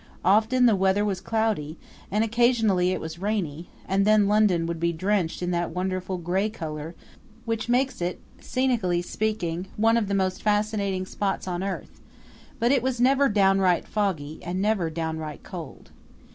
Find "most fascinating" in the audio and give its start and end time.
10.15-11.05